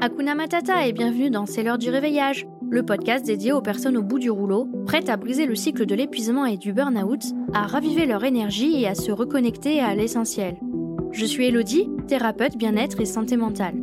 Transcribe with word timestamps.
Hakuna 0.00 0.36
Matata 0.36 0.86
et 0.86 0.92
bienvenue 0.92 1.28
dans 1.28 1.44
C'est 1.44 1.64
l'heure 1.64 1.76
du 1.76 1.90
réveillage, 1.90 2.46
le 2.70 2.84
podcast 2.84 3.26
dédié 3.26 3.50
aux 3.50 3.60
personnes 3.60 3.96
au 3.96 4.02
bout 4.04 4.20
du 4.20 4.30
rouleau, 4.30 4.68
prêtes 4.86 5.08
à 5.08 5.16
briser 5.16 5.44
le 5.44 5.56
cycle 5.56 5.86
de 5.86 5.94
l'épuisement 5.96 6.46
et 6.46 6.56
du 6.56 6.72
burn-out, 6.72 7.20
à 7.52 7.66
raviver 7.66 8.06
leur 8.06 8.22
énergie 8.22 8.80
et 8.80 8.86
à 8.86 8.94
se 8.94 9.10
reconnecter 9.10 9.80
à 9.80 9.96
l'essentiel. 9.96 10.56
Je 11.10 11.24
suis 11.24 11.46
Elodie, 11.46 11.90
thérapeute 12.06 12.56
bien-être 12.56 13.00
et 13.00 13.06
santé 13.06 13.36
mentale. 13.36 13.74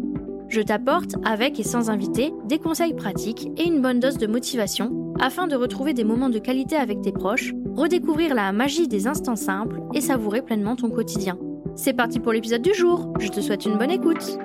Je 0.47 0.61
t'apporte, 0.61 1.15
avec 1.25 1.59
et 1.59 1.63
sans 1.63 1.89
invité, 1.89 2.31
des 2.45 2.59
conseils 2.59 2.93
pratiques 2.93 3.49
et 3.57 3.67
une 3.67 3.81
bonne 3.81 3.99
dose 3.99 4.17
de 4.17 4.27
motivation 4.27 5.13
afin 5.19 5.47
de 5.47 5.55
retrouver 5.57 5.93
des 5.93 6.05
moments 6.05 6.29
de 6.29 6.39
qualité 6.39 6.77
avec 6.77 7.01
tes 7.01 7.11
proches, 7.11 7.53
redécouvrir 7.75 8.35
la 8.35 8.53
magie 8.53 8.87
des 8.87 9.07
instants 9.07 9.35
simples 9.35 9.81
et 9.93 9.99
savourer 9.99 10.41
pleinement 10.41 10.77
ton 10.77 10.89
quotidien. 10.89 11.37
C'est 11.75 11.93
parti 11.93 12.21
pour 12.21 12.31
l'épisode 12.31 12.61
du 12.61 12.73
jour, 12.73 13.11
je 13.19 13.27
te 13.27 13.41
souhaite 13.41 13.65
une 13.65 13.77
bonne 13.77 13.91
écoute. 13.91 14.37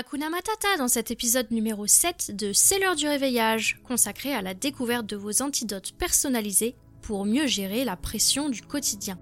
Hakuna 0.00 0.30
Matata 0.30 0.78
dans 0.78 0.88
cet 0.88 1.10
épisode 1.10 1.50
numéro 1.50 1.86
7 1.86 2.34
de 2.34 2.54
C'est 2.54 2.78
l'heure 2.78 2.96
du 2.96 3.06
réveillage, 3.06 3.82
consacré 3.84 4.32
à 4.32 4.40
la 4.40 4.54
découverte 4.54 5.04
de 5.04 5.14
vos 5.14 5.42
antidotes 5.42 5.92
personnalisés 5.92 6.74
pour 7.02 7.26
mieux 7.26 7.46
gérer 7.46 7.84
la 7.84 7.96
pression 7.96 8.48
du 8.48 8.62
quotidien. 8.62 9.18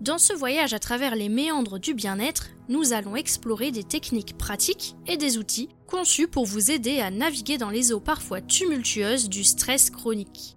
Dans 0.00 0.18
ce 0.18 0.32
voyage 0.32 0.74
à 0.74 0.80
travers 0.80 1.14
les 1.14 1.28
méandres 1.28 1.78
du 1.78 1.94
bien-être, 1.94 2.48
nous 2.68 2.92
allons 2.92 3.14
explorer 3.14 3.70
des 3.70 3.84
techniques 3.84 4.36
pratiques 4.36 4.96
et 5.06 5.16
des 5.16 5.38
outils 5.38 5.68
conçus 5.86 6.26
pour 6.26 6.44
vous 6.44 6.72
aider 6.72 6.98
à 6.98 7.12
naviguer 7.12 7.56
dans 7.56 7.70
les 7.70 7.92
eaux 7.92 8.00
parfois 8.00 8.40
tumultueuses 8.40 9.28
du 9.28 9.44
stress 9.44 9.90
chronique. 9.90 10.56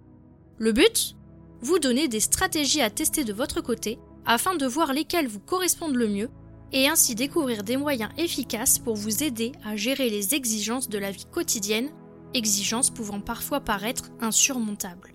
Le 0.58 0.72
but? 0.72 1.14
Vous 1.60 1.78
donner 1.78 2.08
des 2.08 2.18
stratégies 2.18 2.82
à 2.82 2.90
tester 2.90 3.22
de 3.22 3.32
votre 3.32 3.60
côté 3.60 4.00
afin 4.26 4.56
de 4.56 4.66
voir 4.66 4.92
lesquelles 4.92 5.28
vous 5.28 5.38
correspondent 5.38 5.94
le 5.94 6.08
mieux 6.08 6.30
et 6.72 6.88
ainsi 6.88 7.14
découvrir 7.14 7.62
des 7.62 7.76
moyens 7.76 8.10
efficaces 8.18 8.78
pour 8.78 8.96
vous 8.96 9.22
aider 9.22 9.52
à 9.64 9.76
gérer 9.76 10.10
les 10.10 10.34
exigences 10.34 10.88
de 10.88 10.98
la 10.98 11.10
vie 11.10 11.26
quotidienne, 11.30 11.90
exigences 12.34 12.90
pouvant 12.90 13.20
parfois 13.20 13.60
paraître 13.60 14.10
insurmontables. 14.20 15.14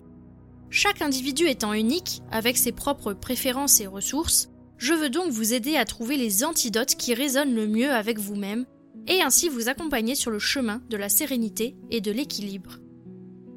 Chaque 0.70 1.02
individu 1.02 1.46
étant 1.48 1.72
unique, 1.72 2.22
avec 2.30 2.56
ses 2.56 2.72
propres 2.72 3.12
préférences 3.12 3.80
et 3.80 3.86
ressources, 3.86 4.50
je 4.78 4.94
veux 4.94 5.10
donc 5.10 5.30
vous 5.30 5.52
aider 5.52 5.76
à 5.76 5.84
trouver 5.84 6.16
les 6.16 6.44
antidotes 6.44 6.94
qui 6.94 7.12
résonnent 7.12 7.54
le 7.54 7.66
mieux 7.66 7.90
avec 7.90 8.18
vous-même 8.18 8.64
et 9.06 9.20
ainsi 9.20 9.48
vous 9.48 9.68
accompagner 9.68 10.14
sur 10.14 10.30
le 10.30 10.38
chemin 10.38 10.80
de 10.88 10.96
la 10.96 11.08
sérénité 11.08 11.76
et 11.90 12.00
de 12.00 12.12
l'équilibre. 12.12 12.78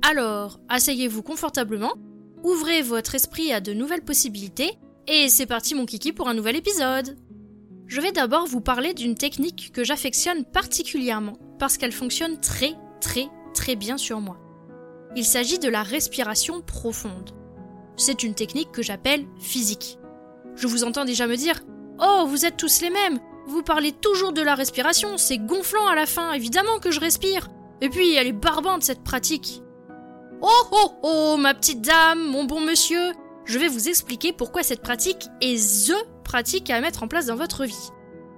Alors, 0.01 0.59
asseyez-vous 0.67 1.23
confortablement, 1.23 1.93
ouvrez 2.43 2.81
votre 2.81 3.15
esprit 3.15 3.53
à 3.53 3.61
de 3.61 3.73
nouvelles 3.73 4.03
possibilités 4.03 4.73
et 5.07 5.29
c'est 5.29 5.45
parti 5.45 5.75
mon 5.75 5.85
kiki 5.85 6.11
pour 6.11 6.27
un 6.27 6.33
nouvel 6.33 6.55
épisode. 6.55 7.17
Je 7.87 8.01
vais 8.01 8.11
d'abord 8.11 8.47
vous 8.47 8.61
parler 8.61 8.93
d'une 8.93 9.15
technique 9.15 9.71
que 9.73 9.83
j'affectionne 9.83 10.45
particulièrement 10.45 11.37
parce 11.59 11.77
qu'elle 11.77 11.91
fonctionne 11.91 12.39
très 12.39 12.75
très 13.01 13.27
très 13.53 13.75
bien 13.75 13.97
sur 13.97 14.19
moi. 14.19 14.37
Il 15.15 15.25
s'agit 15.25 15.59
de 15.59 15.69
la 15.69 15.83
respiration 15.83 16.61
profonde. 16.61 17.31
C'est 17.97 18.23
une 18.23 18.33
technique 18.33 18.71
que 18.71 18.81
j'appelle 18.81 19.25
physique. 19.39 19.99
Je 20.55 20.67
vous 20.67 20.83
entends 20.83 21.05
déjà 21.05 21.27
me 21.27 21.35
dire 21.35 21.61
Oh, 21.99 22.25
vous 22.27 22.45
êtes 22.45 22.57
tous 22.57 22.81
les 22.81 22.89
mêmes 22.89 23.19
Vous 23.47 23.61
parlez 23.61 23.91
toujours 23.91 24.33
de 24.33 24.41
la 24.41 24.55
respiration, 24.55 25.17
c'est 25.17 25.37
gonflant 25.37 25.87
à 25.87 25.95
la 25.95 26.05
fin, 26.05 26.33
évidemment 26.33 26.79
que 26.79 26.91
je 26.91 26.99
respire 26.99 27.49
Et 27.81 27.89
puis, 27.89 28.15
elle 28.15 28.27
est 28.27 28.31
barbante 28.31 28.83
cette 28.83 29.03
pratique 29.03 29.61
Oh 30.41 30.63
oh 30.71 30.91
oh, 31.03 31.37
ma 31.37 31.53
petite 31.53 31.81
dame, 31.81 32.25
mon 32.25 32.45
bon 32.45 32.61
monsieur 32.61 33.11
Je 33.45 33.59
vais 33.59 33.67
vous 33.67 33.87
expliquer 33.87 34.33
pourquoi 34.33 34.63
cette 34.63 34.81
pratique 34.81 35.27
est 35.41 35.87
THE 35.87 36.12
pratique 36.23 36.69
à 36.69 36.81
mettre 36.81 37.03
en 37.03 37.07
place 37.07 37.27
dans 37.27 37.35
votre 37.35 37.65
vie. 37.65 37.91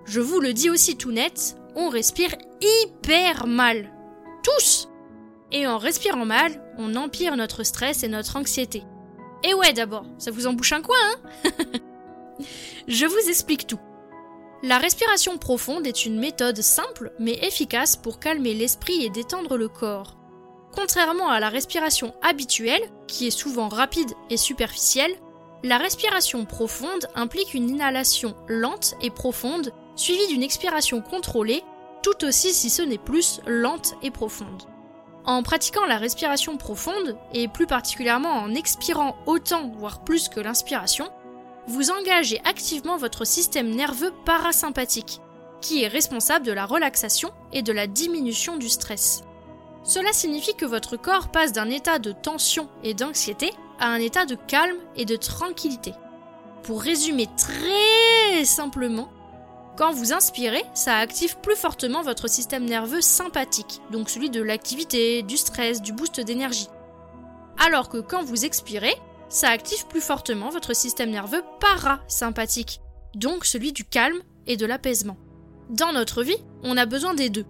Je 0.05 0.19
vous 0.19 0.39
le 0.39 0.53
dis 0.53 0.69
aussi 0.69 0.97
tout 0.97 1.11
net, 1.11 1.55
on 1.75 1.89
respire 1.89 2.35
hyper 2.61 3.47
mal. 3.47 3.91
Tous 4.43 4.89
et 5.51 5.67
en 5.67 5.77
respirant 5.77 6.25
mal, 6.25 6.61
on 6.77 6.95
empire 6.95 7.37
notre 7.37 7.63
stress 7.63 8.03
et 8.03 8.07
notre 8.07 8.35
anxiété. 8.35 8.83
Et 9.43 9.53
ouais 9.53 9.73
d'abord, 9.73 10.05
ça 10.17 10.31
vous 10.31 10.47
embouche 10.47 10.73
un 10.73 10.81
coin, 10.81 10.97
hein 11.45 11.63
Je 12.87 13.05
vous 13.05 13.29
explique 13.29 13.67
tout. 13.67 13.79
La 14.63 14.77
respiration 14.79 15.37
profonde 15.37 15.85
est 15.85 16.05
une 16.05 16.19
méthode 16.19 16.61
simple 16.61 17.11
mais 17.19 17.33
efficace 17.45 17.95
pour 17.95 18.19
calmer 18.19 18.53
l'esprit 18.53 19.03
et 19.03 19.09
détendre 19.09 19.57
le 19.57 19.69
corps. 19.69 20.17
Contrairement 20.73 21.29
à 21.29 21.39
la 21.39 21.49
respiration 21.49 22.13
habituelle, 22.21 22.81
qui 23.07 23.27
est 23.27 23.31
souvent 23.31 23.69
rapide 23.69 24.11
et 24.29 24.37
superficielle, 24.37 25.15
la 25.65 25.79
respiration 25.79 26.45
profonde 26.45 27.07
implique 27.15 27.55
une 27.55 27.71
inhalation 27.71 28.35
lente 28.47 28.93
et 29.01 29.09
profonde, 29.09 29.71
suivie 29.95 30.27
d'une 30.27 30.43
expiration 30.43 31.01
contrôlée, 31.01 31.63
tout 32.03 32.23
aussi 32.23 32.53
si 32.53 32.69
ce 32.69 32.83
n'est 32.83 32.99
plus 32.99 33.41
lente 33.47 33.95
et 34.03 34.11
profonde. 34.11 34.63
En 35.25 35.41
pratiquant 35.41 35.87
la 35.87 35.97
respiration 35.97 36.57
profonde, 36.57 37.17
et 37.33 37.47
plus 37.47 37.65
particulièrement 37.65 38.29
en 38.29 38.53
expirant 38.53 39.17
autant, 39.25 39.71
voire 39.79 40.03
plus 40.03 40.29
que 40.29 40.39
l'inspiration, 40.39 41.09
vous 41.67 41.89
engagez 41.89 42.39
activement 42.45 42.97
votre 42.97 43.25
système 43.25 43.71
nerveux 43.71 44.13
parasympathique, 44.23 45.19
qui 45.61 45.81
est 45.81 45.87
responsable 45.87 46.45
de 46.45 46.51
la 46.51 46.67
relaxation 46.67 47.31
et 47.53 47.63
de 47.63 47.73
la 47.73 47.87
diminution 47.87 48.57
du 48.57 48.69
stress. 48.69 49.23
Cela 49.83 50.13
signifie 50.13 50.53
que 50.53 50.65
votre 50.65 50.95
corps 50.95 51.29
passe 51.29 51.53
d'un 51.53 51.71
état 51.71 51.97
de 51.97 52.11
tension 52.11 52.69
et 52.83 52.93
d'anxiété 52.93 53.49
à 53.79 53.87
un 53.87 53.97
état 53.99 54.25
de 54.25 54.35
calme 54.35 54.77
et 54.95 55.05
de 55.05 55.15
tranquillité. 55.15 55.93
Pour 56.63 56.81
résumer 56.81 57.27
très 57.37 58.45
simplement, 58.45 59.09
quand 59.77 59.91
vous 59.91 60.13
inspirez, 60.13 60.63
ça 60.73 60.95
active 60.95 61.37
plus 61.41 61.55
fortement 61.55 62.01
votre 62.01 62.29
système 62.29 62.63
nerveux 62.63 63.01
sympathique, 63.01 63.81
donc 63.91 64.09
celui 64.09 64.29
de 64.29 64.41
l'activité, 64.41 65.21
du 65.21 65.35
stress, 65.35 65.81
du 65.81 65.91
boost 65.91 66.21
d'énergie. 66.21 66.69
Alors 67.57 67.89
que 67.89 67.97
quand 67.97 68.23
vous 68.23 68.45
expirez, 68.45 68.95
ça 69.27 69.49
active 69.49 69.85
plus 69.87 70.01
fortement 70.01 70.49
votre 70.49 70.73
système 70.73 71.09
nerveux 71.09 71.43
parasympathique, 71.59 72.79
donc 73.15 73.45
celui 73.45 73.73
du 73.73 73.83
calme 73.83 74.21
et 74.47 74.55
de 74.55 74.65
l'apaisement. 74.65 75.17
Dans 75.69 75.91
notre 75.91 76.23
vie, 76.23 76.37
on 76.63 76.77
a 76.77 76.85
besoin 76.85 77.13
des 77.13 77.29
deux. 77.29 77.45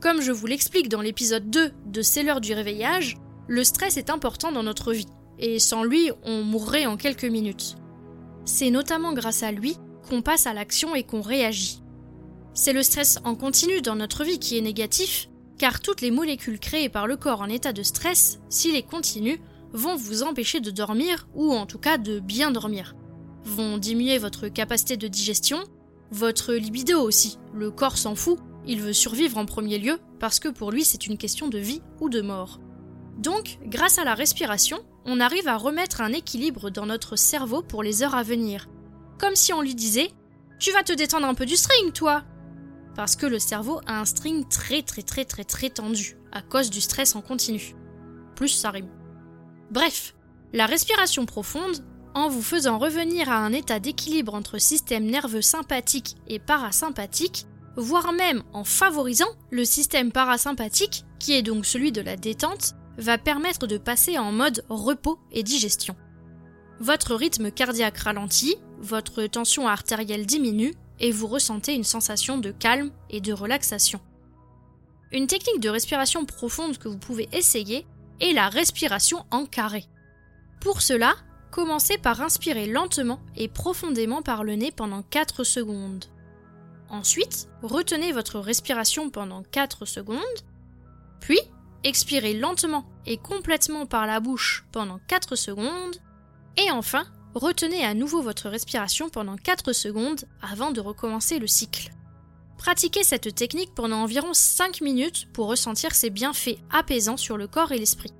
Comme 0.00 0.20
je 0.20 0.30
vous 0.30 0.46
l'explique 0.46 0.88
dans 0.88 1.00
l'épisode 1.00 1.50
2 1.50 1.72
de 1.86 2.02
C'est 2.02 2.22
l'heure 2.22 2.40
du 2.40 2.54
réveillage, 2.54 3.16
le 3.48 3.64
stress 3.64 3.96
est 3.96 4.10
important 4.10 4.52
dans 4.52 4.62
notre 4.62 4.92
vie, 4.92 5.08
et 5.38 5.58
sans 5.58 5.84
lui, 5.84 6.10
on 6.24 6.42
mourrait 6.42 6.86
en 6.86 6.96
quelques 6.96 7.24
minutes. 7.24 7.76
C'est 8.44 8.70
notamment 8.70 9.12
grâce 9.12 9.42
à 9.42 9.52
lui 9.52 9.76
qu'on 10.08 10.22
passe 10.22 10.46
à 10.46 10.54
l'action 10.54 10.94
et 10.94 11.02
qu'on 11.02 11.20
réagit. 11.20 11.82
C'est 12.54 12.72
le 12.72 12.82
stress 12.82 13.18
en 13.24 13.34
continu 13.34 13.82
dans 13.82 13.94
notre 13.94 14.24
vie 14.24 14.38
qui 14.38 14.58
est 14.58 14.62
négatif, 14.62 15.28
car 15.58 15.80
toutes 15.80 16.00
les 16.00 16.10
molécules 16.10 16.58
créées 16.58 16.88
par 16.88 17.06
le 17.06 17.16
corps 17.16 17.40
en 17.40 17.48
état 17.48 17.72
de 17.72 17.82
stress, 17.82 18.40
s'il 18.48 18.74
est 18.74 18.82
continu, 18.82 19.40
vont 19.72 19.96
vous 19.96 20.22
empêcher 20.22 20.60
de 20.60 20.70
dormir, 20.70 21.28
ou 21.34 21.52
en 21.52 21.66
tout 21.66 21.78
cas 21.78 21.98
de 21.98 22.20
bien 22.20 22.50
dormir. 22.50 22.96
Vont 23.44 23.78
diminuer 23.78 24.18
votre 24.18 24.48
capacité 24.48 24.96
de 24.96 25.08
digestion, 25.08 25.58
votre 26.10 26.54
libido 26.54 27.00
aussi. 27.00 27.38
Le 27.54 27.70
corps 27.70 27.98
s'en 27.98 28.14
fout, 28.14 28.38
il 28.66 28.80
veut 28.80 28.92
survivre 28.92 29.38
en 29.38 29.46
premier 29.46 29.78
lieu, 29.78 29.98
parce 30.18 30.40
que 30.40 30.48
pour 30.48 30.70
lui 30.70 30.84
c'est 30.84 31.06
une 31.06 31.18
question 31.18 31.48
de 31.48 31.58
vie 31.58 31.82
ou 32.00 32.08
de 32.08 32.20
mort. 32.20 32.60
Donc, 33.18 33.58
grâce 33.66 33.98
à 33.98 34.04
la 34.04 34.14
respiration, 34.14 34.78
on 35.08 35.20
arrive 35.20 35.48
à 35.48 35.56
remettre 35.56 36.02
un 36.02 36.12
équilibre 36.12 36.68
dans 36.68 36.84
notre 36.84 37.16
cerveau 37.16 37.62
pour 37.62 37.82
les 37.82 38.02
heures 38.02 38.14
à 38.14 38.22
venir, 38.22 38.68
comme 39.18 39.34
si 39.34 39.54
on 39.54 39.62
lui 39.62 39.74
disait 39.74 40.10
Tu 40.60 40.70
vas 40.70 40.82
te 40.82 40.92
détendre 40.92 41.26
un 41.26 41.34
peu 41.34 41.46
du 41.46 41.56
string, 41.56 41.92
toi 41.92 42.24
Parce 42.94 43.16
que 43.16 43.24
le 43.24 43.38
cerveau 43.38 43.80
a 43.86 44.00
un 44.00 44.04
string 44.04 44.46
très 44.48 44.82
très 44.82 45.02
très 45.02 45.24
très 45.24 45.44
très 45.44 45.70
tendu, 45.70 46.18
à 46.30 46.42
cause 46.42 46.68
du 46.68 46.82
stress 46.82 47.16
en 47.16 47.22
continu. 47.22 47.74
Plus 48.36 48.48
ça 48.48 48.70
rime. 48.70 48.90
Bref, 49.70 50.14
la 50.52 50.66
respiration 50.66 51.24
profonde, 51.24 51.82
en 52.14 52.28
vous 52.28 52.42
faisant 52.42 52.78
revenir 52.78 53.30
à 53.30 53.38
un 53.38 53.52
état 53.54 53.80
d'équilibre 53.80 54.34
entre 54.34 54.58
système 54.58 55.06
nerveux 55.06 55.42
sympathique 55.42 56.16
et 56.26 56.38
parasympathique, 56.38 57.46
voire 57.76 58.12
même 58.12 58.42
en 58.52 58.64
favorisant 58.64 59.28
le 59.50 59.64
système 59.64 60.12
parasympathique, 60.12 61.04
qui 61.18 61.32
est 61.32 61.42
donc 61.42 61.64
celui 61.64 61.92
de 61.92 62.02
la 62.02 62.16
détente, 62.16 62.74
va 62.98 63.16
permettre 63.16 63.66
de 63.66 63.78
passer 63.78 64.18
en 64.18 64.32
mode 64.32 64.64
repos 64.68 65.18
et 65.32 65.42
digestion. 65.42 65.96
Votre 66.80 67.14
rythme 67.14 67.50
cardiaque 67.50 67.98
ralentit, 67.98 68.56
votre 68.80 69.24
tension 69.26 69.66
artérielle 69.66 70.26
diminue 70.26 70.74
et 71.00 71.12
vous 71.12 71.26
ressentez 71.26 71.74
une 71.74 71.84
sensation 71.84 72.38
de 72.38 72.50
calme 72.50 72.90
et 73.08 73.20
de 73.20 73.32
relaxation. 73.32 74.00
Une 75.10 75.26
technique 75.26 75.60
de 75.60 75.70
respiration 75.70 76.24
profonde 76.24 76.78
que 76.78 76.88
vous 76.88 76.98
pouvez 76.98 77.28
essayer 77.32 77.86
est 78.20 78.32
la 78.32 78.48
respiration 78.48 79.24
en 79.30 79.46
carré. 79.46 79.86
Pour 80.60 80.82
cela, 80.82 81.14
commencez 81.50 81.98
par 81.98 82.20
inspirer 82.20 82.66
lentement 82.66 83.20
et 83.36 83.48
profondément 83.48 84.22
par 84.22 84.44
le 84.44 84.54
nez 84.54 84.72
pendant 84.72 85.02
4 85.02 85.44
secondes. 85.44 86.04
Ensuite, 86.90 87.48
retenez 87.62 88.12
votre 88.12 88.38
respiration 88.38 89.08
pendant 89.10 89.42
4 89.44 89.86
secondes, 89.86 90.18
puis 91.20 91.40
expirez 91.84 92.34
lentement 92.34 92.84
et 93.06 93.16
complètement 93.16 93.86
par 93.86 94.06
la 94.06 94.20
bouche 94.20 94.64
pendant 94.72 94.98
4 95.08 95.36
secondes, 95.36 95.96
et 96.56 96.70
enfin, 96.70 97.06
retenez 97.34 97.84
à 97.84 97.94
nouveau 97.94 98.22
votre 98.22 98.48
respiration 98.48 99.08
pendant 99.08 99.36
4 99.36 99.72
secondes 99.72 100.24
avant 100.42 100.70
de 100.70 100.80
recommencer 100.80 101.38
le 101.38 101.46
cycle. 101.46 101.90
Pratiquez 102.56 103.04
cette 103.04 103.34
technique 103.34 103.74
pendant 103.74 104.02
environ 104.02 104.34
5 104.34 104.80
minutes 104.80 105.28
pour 105.32 105.46
ressentir 105.46 105.94
ses 105.94 106.10
bienfaits 106.10 106.58
apaisants 106.70 107.16
sur 107.16 107.36
le 107.36 107.46
corps 107.46 107.70
et 107.70 107.78
l'esprit. 107.78 108.12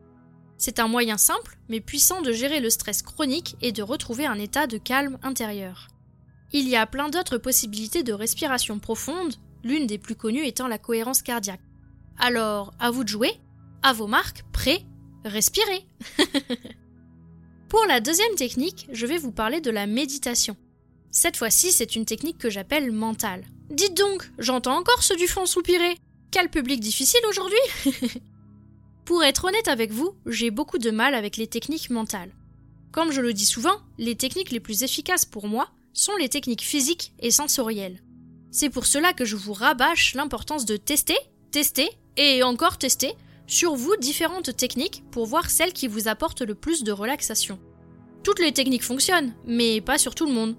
C'est 0.56 0.78
un 0.78 0.88
moyen 0.88 1.18
simple 1.18 1.58
mais 1.68 1.80
puissant 1.80 2.22
de 2.22 2.32
gérer 2.32 2.60
le 2.60 2.70
stress 2.70 3.02
chronique 3.02 3.56
et 3.60 3.72
de 3.72 3.82
retrouver 3.82 4.26
un 4.26 4.38
état 4.38 4.66
de 4.66 4.78
calme 4.78 5.18
intérieur. 5.22 5.88
Il 6.52 6.68
y 6.68 6.76
a 6.76 6.86
plein 6.86 7.10
d'autres 7.10 7.38
possibilités 7.38 8.02
de 8.02 8.12
respiration 8.12 8.78
profonde, 8.78 9.34
l'une 9.64 9.86
des 9.86 9.98
plus 9.98 10.14
connues 10.14 10.46
étant 10.46 10.68
la 10.68 10.78
cohérence 10.78 11.22
cardiaque. 11.22 11.60
Alors, 12.18 12.72
à 12.78 12.90
vous 12.90 13.04
de 13.04 13.08
jouer, 13.08 13.38
à 13.82 13.92
vos 13.92 14.06
marques, 14.06 14.44
prêts, 14.52 14.84
respirez 15.24 15.86
Pour 17.68 17.84
la 17.86 18.00
deuxième 18.00 18.34
technique, 18.34 18.88
je 18.92 19.06
vais 19.06 19.18
vous 19.18 19.32
parler 19.32 19.60
de 19.60 19.70
la 19.70 19.86
méditation. 19.86 20.56
Cette 21.10 21.36
fois-ci, 21.36 21.72
c'est 21.72 21.96
une 21.96 22.04
technique 22.04 22.38
que 22.38 22.50
j'appelle 22.50 22.92
mentale. 22.92 23.44
Dites 23.70 23.96
donc, 23.96 24.30
j'entends 24.38 24.78
encore 24.78 25.02
ceux 25.02 25.16
du 25.16 25.28
fond 25.28 25.46
soupirer. 25.46 25.98
Quel 26.30 26.48
public 26.48 26.80
difficile 26.80 27.20
aujourd'hui 27.28 27.58
Pour 29.04 29.24
être 29.24 29.44
honnête 29.44 29.68
avec 29.68 29.90
vous, 29.90 30.14
j'ai 30.26 30.50
beaucoup 30.50 30.78
de 30.78 30.90
mal 30.90 31.14
avec 31.14 31.36
les 31.36 31.46
techniques 31.46 31.90
mentales. 31.90 32.32
Comme 32.92 33.12
je 33.12 33.20
le 33.20 33.32
dis 33.32 33.46
souvent, 33.46 33.80
les 33.98 34.16
techniques 34.16 34.50
les 34.50 34.60
plus 34.60 34.82
efficaces 34.82 35.24
pour 35.24 35.46
moi 35.46 35.68
sont 35.92 36.16
les 36.16 36.28
techniques 36.28 36.62
physiques 36.62 37.12
et 37.20 37.30
sensorielles. 37.30 38.02
C'est 38.50 38.70
pour 38.70 38.86
cela 38.86 39.12
que 39.12 39.24
je 39.24 39.36
vous 39.36 39.52
rabâche 39.52 40.14
l'importance 40.14 40.64
de 40.64 40.76
tester, 40.76 41.16
tester 41.50 41.88
et 42.16 42.42
encore 42.42 42.78
tester 42.78 43.14
sur 43.48 43.74
vous 43.74 43.96
différentes 43.96 44.54
techniques 44.56 45.02
pour 45.10 45.26
voir 45.26 45.50
celles 45.50 45.72
qui 45.72 45.88
vous 45.88 46.06
apportent 46.06 46.42
le 46.42 46.54
plus 46.54 46.84
de 46.84 46.92
relaxation. 46.92 47.58
Toutes 48.22 48.40
les 48.40 48.52
techniques 48.52 48.84
fonctionnent, 48.84 49.34
mais 49.46 49.80
pas 49.80 49.98
sur 49.98 50.14
tout 50.14 50.26
le 50.26 50.34
monde. 50.34 50.56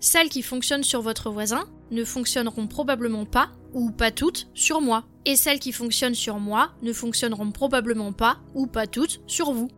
Celles 0.00 0.28
qui 0.28 0.42
fonctionnent 0.42 0.82
sur 0.82 1.00
votre 1.00 1.30
voisin 1.30 1.64
ne 1.92 2.04
fonctionneront 2.04 2.66
probablement 2.66 3.24
pas, 3.24 3.50
ou 3.72 3.92
pas 3.92 4.10
toutes, 4.10 4.48
sur 4.54 4.80
moi. 4.80 5.04
Et 5.24 5.36
celles 5.36 5.60
qui 5.60 5.70
fonctionnent 5.70 6.16
sur 6.16 6.40
moi 6.40 6.72
ne 6.82 6.92
fonctionneront 6.92 7.52
probablement 7.52 8.12
pas, 8.12 8.38
ou 8.54 8.66
pas 8.66 8.88
toutes, 8.88 9.20
sur 9.28 9.52
vous. 9.52 9.68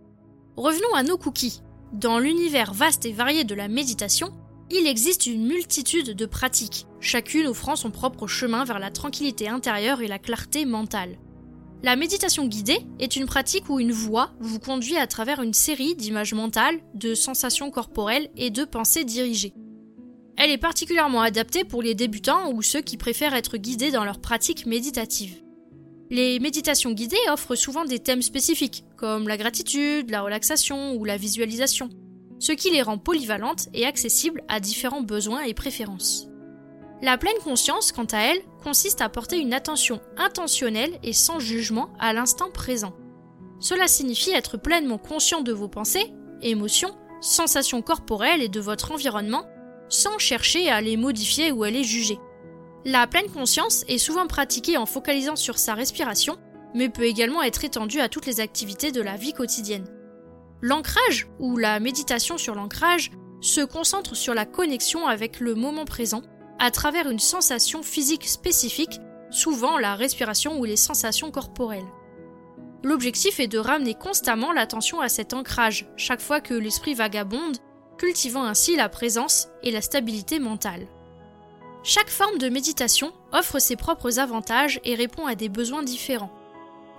Revenons 0.57 0.95
à 0.95 1.03
nos 1.03 1.19
cookies. 1.19 1.61
Dans 1.93 2.19
l'univers 2.19 2.73
vaste 2.73 3.05
et 3.05 3.13
varié 3.13 3.45
de 3.45 3.55
la 3.55 3.69
méditation, 3.69 4.33
il 4.71 4.87
existe 4.87 5.27
une 5.27 5.47
multitude 5.47 6.17
de 6.17 6.27
pratiques, 6.27 6.87
chacune 6.99 7.47
offrant 7.47 7.77
son 7.77 7.91
propre 7.91 8.27
chemin 8.27 8.65
vers 8.65 8.79
la 8.79 8.91
tranquillité 8.91 9.49
intérieure 9.49 10.01
et 10.01 10.09
la 10.09 10.19
clarté 10.19 10.65
mentale. 10.65 11.19
La 11.85 11.97
méditation 11.97 12.47
guidée 12.47 12.79
est 12.99 13.15
une 13.15 13.27
pratique 13.27 13.69
où 13.69 13.79
une 13.79 13.93
voix 13.93 14.31
vous 14.41 14.59
conduit 14.59 14.97
à 14.97 15.07
travers 15.07 15.43
une 15.43 15.53
série 15.53 15.95
d'images 15.95 16.33
mentales, 16.33 16.81
de 16.95 17.15
sensations 17.15 17.71
corporelles 17.71 18.31
et 18.39 18.49
de 18.49 18.65
pensées 18.65 19.05
dirigées. 19.05 19.53
Elle 20.39 20.51
est 20.51 20.57
particulièrement 20.57 21.21
adaptée 21.21 21.63
pour 21.63 21.83
les 21.83 21.95
débutants 21.95 22.51
ou 22.55 22.63
ceux 22.63 22.81
qui 22.81 22.97
préfèrent 22.97 23.35
être 23.35 23.59
guidés 23.59 23.91
dans 23.91 24.07
leur 24.07 24.19
pratique 24.19 24.65
méditative. 24.65 25.43
Les 26.09 26.41
méditations 26.41 26.93
guidées 26.93 27.19
offrent 27.31 27.55
souvent 27.55 27.85
des 27.85 27.99
thèmes 27.99 28.23
spécifiques, 28.23 28.85
comme 28.97 29.29
la 29.29 29.37
gratitude, 29.37 30.09
la 30.09 30.23
relaxation 30.23 30.95
ou 30.95 31.05
la 31.05 31.19
visualisation, 31.19 31.91
ce 32.39 32.53
qui 32.53 32.71
les 32.71 32.81
rend 32.81 32.97
polyvalentes 32.97 33.69
et 33.75 33.85
accessibles 33.85 34.43
à 34.49 34.59
différents 34.59 35.03
besoins 35.03 35.43
et 35.43 35.53
préférences. 35.53 36.29
La 37.05 37.19
pleine 37.19 37.37
conscience, 37.45 37.93
quant 37.93 38.07
à 38.13 38.19
elle, 38.21 38.41
consiste 38.63 39.03
à 39.03 39.11
porter 39.11 39.39
une 39.39 39.53
attention 39.53 40.01
intentionnelle 40.17 40.99
et 41.03 41.13
sans 41.13 41.39
jugement 41.39 41.91
à 42.01 42.15
l'instant 42.15 42.49
présent. 42.51 42.95
Cela 43.61 43.89
signifie 43.89 44.31
être 44.31 44.57
pleinement 44.57 44.97
conscient 44.97 45.43
de 45.43 45.53
vos 45.53 45.69
pensées, 45.69 46.15
émotions, 46.41 46.97
sensations 47.21 47.83
corporelles 47.83 48.41
et 48.41 48.49
de 48.49 48.59
votre 48.59 48.91
environnement, 48.91 49.45
sans 49.91 50.17
chercher 50.17 50.71
à 50.71 50.81
les 50.81 50.97
modifier 50.97 51.53
ou 51.53 51.63
à 51.65 51.69
les 51.69 51.85
juger. 51.85 52.19
La 52.87 53.07
pleine 53.07 53.31
conscience 53.31 53.85
est 53.87 53.99
souvent 53.99 54.27
pratiquée 54.27 54.79
en 54.79 54.87
focalisant 54.87 55.37
sur 55.37 55.59
sa 55.59 55.75
respiration, 55.75 56.39
mais 56.75 56.89
peut 56.89 57.05
également 57.05 57.43
être 57.43 57.67
étendue 57.67 58.01
à 58.01 58.09
toutes 58.09 58.25
les 58.25 58.41
activités 58.41 58.93
de 58.93 59.03
la 59.03 59.17
vie 59.17 59.35
quotidienne. 59.35 59.85
L'ancrage, 60.63 61.29
ou 61.39 61.59
la 61.59 61.81
méditation 61.81 62.39
sur 62.39 62.55
l'ancrage, 62.55 63.11
se 63.43 63.61
concentre 63.61 64.17
sur 64.17 64.33
la 64.33 64.47
connexion 64.47 65.07
avec 65.07 65.41
le 65.41 65.55
moment 65.55 65.85
présent 65.85 66.23
à 66.65 66.71
travers 66.71 67.11
une 67.11 67.19
sensation 67.19 67.83
physique 67.83 68.27
spécifique, 68.27 68.99
souvent 69.29 69.77
la 69.77 69.97
respiration 69.97 70.59
ou 70.59 70.65
les 70.65 70.79
sensations 70.79 71.31
corporelles. 71.31 71.85
L'objectif 72.83 73.39
est 73.39 73.49
de 73.49 73.59
ramener 73.59 73.93
constamment 73.93 74.51
l'attention 74.51 75.03
à 75.03 75.11
cet 75.11 75.35
ancrage 75.35 75.87
chaque 75.99 76.23
fois 76.23 76.41
que 76.41 76.55
l'esprit 76.55 76.95
vagabonde, 76.95 77.59
cultivant 77.99 78.45
ainsi 78.45 78.77
la 78.77 78.89
présence 78.89 79.49
et 79.63 79.73
la 79.73 79.83
stabilité 79.83 80.39
mentale. 80.39 80.87
Chaque 81.83 82.09
forme 82.09 82.39
de 82.39 82.49
méditation 82.49 83.13
offre 83.31 83.59
ses 83.59 83.77
propres 83.77 84.19
avantages 84.19 84.81
et 84.85 84.95
répond 84.95 85.27
à 85.27 85.35
des 85.35 85.51
besoins 85.51 85.83
différents. 85.83 86.33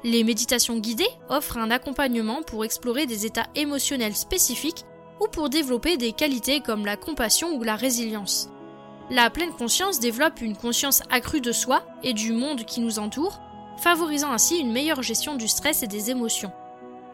Les 0.03 0.23
méditations 0.23 0.77
guidées 0.77 1.09
offrent 1.27 1.57
un 1.57 1.71
accompagnement 1.71 2.43
pour 2.43 2.65
explorer 2.65 3.07
des 3.07 3.25
états 3.25 3.47
émotionnels 3.55 4.15
spécifiques 4.15 4.85
ou 5.19 5.27
pour 5.27 5.49
développer 5.49 5.97
des 5.97 6.11
qualités 6.11 6.59
comme 6.59 6.85
la 6.85 6.97
compassion 6.97 7.55
ou 7.55 7.63
la 7.63 7.75
résilience. 7.75 8.51
La 9.11 9.29
pleine 9.29 9.53
conscience 9.53 9.99
développe 9.99 10.41
une 10.41 10.57
conscience 10.57 11.03
accrue 11.11 11.41
de 11.41 11.51
soi 11.51 11.83
et 12.01 12.13
du 12.13 12.33
monde 12.33 12.65
qui 12.65 12.81
nous 12.81 12.97
entoure, 12.97 13.39
favorisant 13.77 14.31
ainsi 14.31 14.57
une 14.57 14.71
meilleure 14.71 15.03
gestion 15.03 15.35
du 15.35 15.47
stress 15.47 15.83
et 15.83 15.87
des 15.87 16.09
émotions. 16.09 16.51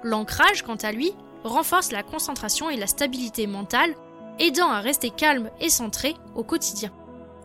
L'ancrage, 0.02 0.62
quant 0.62 0.78
à 0.78 0.94
lui, 0.94 1.14
renforce 1.44 1.92
la 1.92 2.02
concentration 2.02 2.70
et 2.70 2.78
la 2.78 2.88
stabilité 2.88 3.46
mentale, 3.46 3.94
aidant 4.40 4.70
à 4.70 4.80
rester 4.80 5.10
calme 5.10 5.50
et 5.60 5.70
centré 5.70 6.16
au 6.34 6.44
quotidien. 6.44 6.92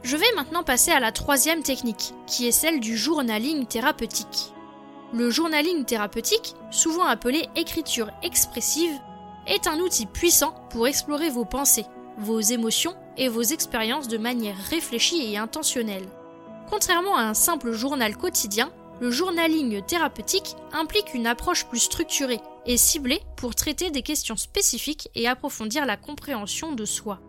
Je 0.02 0.16
vais 0.16 0.32
maintenant 0.36 0.62
passer 0.62 0.92
à 0.92 1.00
la 1.00 1.10
troisième 1.10 1.64
technique, 1.64 2.14
qui 2.28 2.46
est 2.46 2.52
celle 2.52 2.78
du 2.78 2.96
journaling 2.96 3.66
thérapeutique. 3.66 4.52
Le 5.12 5.28
journaling 5.30 5.84
thérapeutique, 5.84 6.54
souvent 6.70 7.04
appelé 7.04 7.48
écriture 7.56 8.12
expressive, 8.22 8.92
est 9.48 9.66
un 9.66 9.80
outil 9.80 10.06
puissant 10.06 10.54
pour 10.70 10.86
explorer 10.86 11.30
vos 11.30 11.44
pensées, 11.44 11.86
vos 12.18 12.40
émotions 12.40 12.94
et 13.16 13.28
vos 13.28 13.42
expériences 13.42 14.08
de 14.08 14.18
manière 14.18 14.56
réfléchie 14.70 15.32
et 15.32 15.38
intentionnelle. 15.38 16.06
Contrairement 16.70 17.16
à 17.16 17.22
un 17.22 17.34
simple 17.34 17.72
journal 17.72 18.16
quotidien, 18.16 18.70
le 19.00 19.10
journaling 19.10 19.82
thérapeutique 19.82 20.56
implique 20.72 21.14
une 21.14 21.26
approche 21.26 21.66
plus 21.66 21.80
structurée 21.80 22.40
et 22.64 22.76
ciblée 22.76 23.20
pour 23.36 23.54
traiter 23.54 23.90
des 23.90 24.02
questions 24.02 24.36
spécifiques 24.36 25.08
et 25.14 25.28
approfondir 25.28 25.86
la 25.86 25.96
compréhension 25.96 26.72
de 26.72 26.84
soi. 26.84 27.20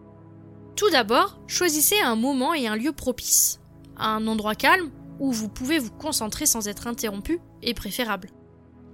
Tout 0.76 0.90
d'abord, 0.90 1.40
choisissez 1.48 2.00
un 2.00 2.16
moment 2.16 2.54
et 2.54 2.68
un 2.68 2.76
lieu 2.76 2.94
propice. 2.94 3.60
Un 3.98 4.28
endroit 4.28 4.56
calme 4.56 4.92
où 5.20 5.32
vous 5.32 5.50
pouvez 5.50 5.80
vous 5.80 5.92
concentrer 5.92 6.46
sans 6.46 6.68
être 6.68 6.88
interrompu 6.88 7.40
est 7.64 7.74
préférable. 7.74 8.30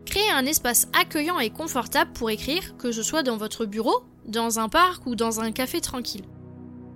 Créez 0.06 0.32
un 0.32 0.46
espace 0.46 0.88
accueillant 0.94 1.40
et 1.40 1.50
confortable 1.50 2.12
pour 2.14 2.30
écrire, 2.30 2.76
que 2.78 2.92
ce 2.92 3.04
soit 3.04 3.24
dans 3.24 3.38
votre 3.38 3.66
bureau, 3.66 4.04
dans 4.26 4.60
un 4.60 4.70
parc 4.70 5.06
ou 5.06 5.16
dans 5.16 5.42
un 5.42 5.52
café 5.52 5.82
tranquille. 5.82 6.24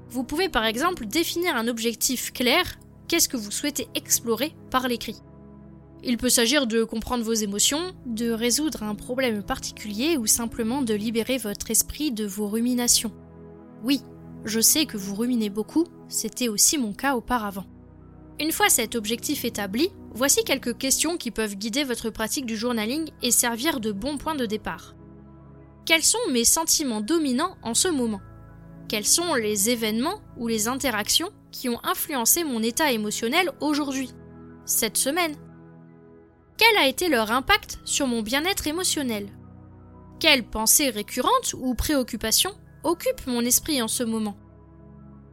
Vous 0.09 0.23
pouvez 0.23 0.49
par 0.49 0.65
exemple 0.65 1.05
définir 1.05 1.55
un 1.55 1.67
objectif 1.67 2.31
clair, 2.31 2.79
qu'est-ce 3.07 3.29
que 3.29 3.37
vous 3.37 3.51
souhaitez 3.51 3.87
explorer 3.95 4.53
par 4.71 4.87
l'écrit. 4.87 5.17
Il 6.03 6.17
peut 6.17 6.29
s'agir 6.29 6.67
de 6.67 6.83
comprendre 6.83 7.23
vos 7.23 7.33
émotions, 7.33 7.93
de 8.05 8.29
résoudre 8.29 8.83
un 8.83 8.95
problème 8.95 9.43
particulier 9.43 10.15
ou 10.15 10.27
simplement 10.27 10.81
de 10.81 10.93
libérer 10.93 11.37
votre 11.37 11.71
esprit 11.71 12.11
de 12.11 12.25
vos 12.25 12.47
ruminations. 12.47 13.11
Oui, 13.83 14.01
je 14.45 14.59
sais 14.59 14.85
que 14.85 14.97
vous 14.97 15.15
ruminez 15.15 15.49
beaucoup, 15.49 15.85
c'était 16.07 16.47
aussi 16.47 16.77
mon 16.77 16.93
cas 16.93 17.15
auparavant. 17.15 17.65
Une 18.39 18.51
fois 18.51 18.69
cet 18.69 18.95
objectif 18.95 19.43
établi, 19.45 19.89
voici 20.13 20.43
quelques 20.43 20.77
questions 20.77 21.17
qui 21.17 21.31
peuvent 21.31 21.55
guider 21.55 21.83
votre 21.83 22.11
pratique 22.11 22.45
du 22.45 22.55
journaling 22.55 23.09
et 23.23 23.31
servir 23.31 23.79
de 23.79 23.91
bon 23.91 24.17
point 24.17 24.35
de 24.35 24.45
départ. 24.45 24.95
Quels 25.85 26.03
sont 26.03 26.19
mes 26.31 26.45
sentiments 26.45 27.01
dominants 27.01 27.57
en 27.63 27.73
ce 27.73 27.87
moment? 27.87 28.21
Quels 28.87 29.05
sont 29.05 29.35
les 29.35 29.69
événements 29.69 30.21
ou 30.37 30.47
les 30.47 30.67
interactions 30.67 31.31
qui 31.51 31.69
ont 31.69 31.83
influencé 31.83 32.43
mon 32.43 32.63
état 32.63 32.91
émotionnel 32.91 33.51
aujourd'hui, 33.59 34.11
cette 34.65 34.97
semaine? 34.97 35.35
Quel 36.57 36.77
a 36.77 36.87
été 36.87 37.09
leur 37.09 37.31
impact 37.31 37.79
sur 37.85 38.07
mon 38.07 38.21
bien-être 38.21 38.67
émotionnel? 38.67 39.27
Quelles 40.19 40.43
pensées 40.43 40.89
récurrentes 40.89 41.53
ou 41.53 41.75
préoccupations 41.75 42.55
occupent 42.83 43.27
mon 43.27 43.41
esprit 43.41 43.81
en 43.81 43.87
ce 43.87 44.03
moment? 44.03 44.37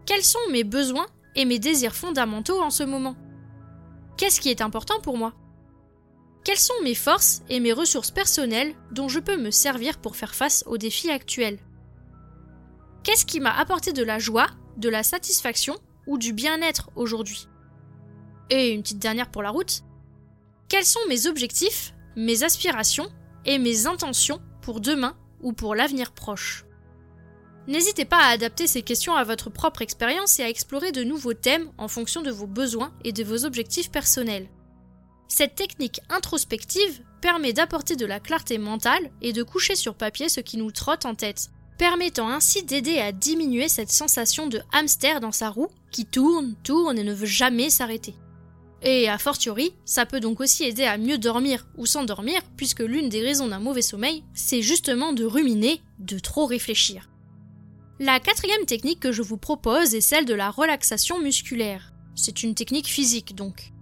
Quels 0.05 0.25
sont 0.25 0.51
mes 0.51 0.65
besoins 0.65 1.07
et 1.35 1.45
mes 1.45 1.59
désirs 1.59 1.95
fondamentaux 1.95 2.61
en 2.61 2.71
ce 2.71 2.83
moment? 2.83 3.17
Qu'est-ce 4.17 4.41
qui 4.41 4.51
est 4.51 4.61
important 4.61 5.01
pour 5.01 5.17
moi? 5.17 5.33
Quelles 6.45 6.59
sont 6.59 6.75
mes 6.83 6.95
forces 6.95 7.43
et 7.49 7.59
mes 7.59 7.73
ressources 7.73 8.11
personnelles 8.11 8.75
dont 8.93 9.09
je 9.09 9.21
peux 9.21 9.39
me 9.39 9.51
servir 9.51 9.99
pour 9.99 10.17
faire 10.17 10.35
face 10.35 10.63
aux 10.67 10.77
défis 10.77 11.11
actuels? 11.11 11.59
Qu'est-ce 13.05 13.27
qui 13.27 13.39
m'a 13.39 13.55
apporté 13.55 13.93
de 13.93 14.03
la 14.03 14.19
joie, 14.19 14.47
de 14.79 14.89
la 14.89 15.03
satisfaction 15.03 15.77
ou 16.07 16.17
du 16.17 16.33
bien-être 16.33 16.91
aujourd'hui? 16.97 17.49
Et 18.49 18.71
une 18.71 18.81
petite 18.83 18.99
dernière 18.99 19.31
pour 19.31 19.43
la 19.43 19.51
route. 19.51 19.83
Quels 20.69 20.87
sont 20.87 21.07
mes 21.11 21.27
objectifs, 21.27 21.93
mes 22.17 22.45
aspirations 22.45 23.13
et 23.45 23.59
mes 23.59 23.87
intentions 23.87 24.41
pour 24.63 24.81
demain 24.81 25.19
ou 25.43 25.53
pour 25.53 25.75
l'avenir 25.75 26.13
proche? 26.13 26.65
N'hésitez 27.67 28.07
pas 28.07 28.25
à 28.25 28.33
adapter 28.33 28.67
ces 28.67 28.81
questions 28.81 29.15
à 29.15 29.25
votre 29.25 29.51
propre 29.51 29.83
expérience 29.83 30.39
et 30.39 30.43
à 30.43 30.49
explorer 30.49 30.91
de 30.91 31.05
nouveaux 31.05 31.35
thèmes 31.35 31.71
en 31.77 31.89
fonction 31.89 32.23
de 32.23 32.31
vos 32.31 32.47
besoins 32.47 32.95
et 33.05 33.13
de 33.13 33.23
vos 33.23 33.45
objectifs 33.45 33.91
personnels. 33.91 34.49
Cette 35.29 35.57
technique 35.57 36.01
introspective 36.09 37.03
permet 37.21 37.53
d'apporter 37.53 37.97
de 37.97 38.07
la 38.07 38.21
clarté 38.21 38.57
mentale 38.57 39.11
et 39.21 39.35
de 39.35 39.43
coucher 39.43 39.77
sur 39.77 39.95
papier 39.95 40.31
ce 40.31 40.41
qui 40.41 40.57
nous 40.57 40.71
trotte 40.71 41.05
en 41.05 41.15
tête, 41.15 41.51
permettant 41.79 42.29
ainsi 42.29 42.63
d'aider 42.63 42.99
à 42.99 43.13
diminuer 43.13 43.69
cette 43.69 43.91
sensation 43.91 44.47
de 44.47 44.61
hamster 44.73 45.21
dans 45.21 45.33
sa 45.33 45.51
roue 45.51 45.69
qui 45.91 46.07
tourne, 46.07 46.55
tourne 46.63 46.99
et 46.99 47.05
ne 47.05 47.15
veut 47.15 47.27
jamais 47.27 47.71
s'arrêter. 47.71 48.15
Et 48.83 49.09
a 49.09 49.17
fortiori, 49.17 49.73
ça 49.85 50.05
peut 50.05 50.21
donc 50.21 50.41
aussi 50.41 50.65
aider 50.65 50.85
à 50.85 50.99
mieux 50.99 51.17
dormir 51.17 51.67
ou 51.79 51.87
s'endormir, 51.87 52.43
puisque 52.57 52.81
l'une 52.81 53.09
des 53.09 53.23
raisons 53.23 53.49
d'un 53.49 53.59
mauvais 53.59 53.83
sommeil, 53.83 54.25
c'est 54.35 54.61
justement 54.61 55.13
de 55.13 55.25
ruminer, 55.25 55.81
de 56.01 56.19
trop 56.19 56.45
réfléchir. 56.45 57.09
La 57.99 58.21
quatrième 58.21 58.67
technique 58.67 59.01
que 59.01 59.13
je 59.13 59.23
vous 59.23 59.39
propose 59.39 59.95
est 59.95 60.01
celle 60.01 60.27
de 60.27 60.35
la 60.35 60.51
relaxation 60.51 61.21
musculaire. 61.21 61.93
C'est 62.15 62.43
une 62.43 62.55
technique 62.55 62.89
physique 62.89 63.35
donc. 63.35 63.73